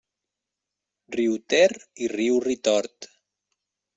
Riu 1.19 1.35
Ter 1.53 1.75
i 2.05 2.09
riu 2.15 2.39
Ritort. 2.47 3.11